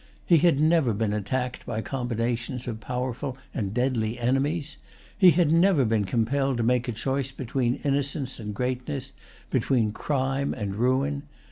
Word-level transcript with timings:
He 0.25 0.39
had 0.39 0.59
never 0.59 0.95
been 0.95 1.13
attacked 1.13 1.63
by 1.63 1.81
combinations 1.81 2.67
of 2.67 2.79
powerful 2.79 3.37
and 3.53 3.71
deadly 3.71 4.17
enemies. 4.17 4.77
He 5.15 5.29
had 5.29 5.51
never 5.51 5.85
been 5.85 6.05
compelled 6.05 6.57
to 6.57 6.63
make 6.63 6.87
a 6.87 6.91
choice 6.93 7.31
between 7.31 7.75
innocence 7.83 8.39
and 8.39 8.55
greatness, 8.55 9.11
between 9.51 9.91
crime 9.91 10.55
and 10.55 10.73
ruin. 10.75 11.21